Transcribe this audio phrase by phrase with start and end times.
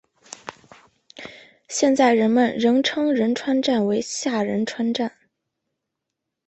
[1.67, 5.13] 现在人们仍称仁川站为下仁川站。